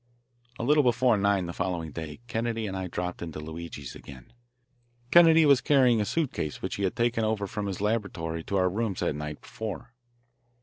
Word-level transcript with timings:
A 0.57 0.63
little 0.63 0.81
before 0.81 1.15
nine 1.15 1.45
the 1.45 1.53
following 1.53 1.91
day 1.91 2.21
Kennedy 2.25 2.65
and 2.65 2.75
I 2.75 2.87
dropped 2.87 3.21
into 3.21 3.39
Luigi's 3.39 3.93
again. 3.93 4.33
Kennedy 5.11 5.45
was 5.45 5.61
carrying 5.61 6.01
a 6.01 6.05
suit 6.05 6.33
case 6.33 6.59
which 6.59 6.77
he 6.77 6.83
had 6.85 6.95
taken 6.95 7.23
over 7.23 7.45
from 7.45 7.67
his 7.67 7.81
laboratory 7.81 8.43
to 8.45 8.57
our 8.57 8.67
rooms 8.67 9.01
the 9.01 9.13
night 9.13 9.41
before. 9.41 9.93